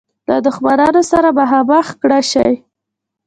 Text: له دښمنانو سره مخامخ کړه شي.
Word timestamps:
له 0.27 0.37
دښمنانو 0.45 1.01
سره 1.11 1.29
مخامخ 1.39 1.87
کړه 2.01 2.19
شي. 2.31 2.51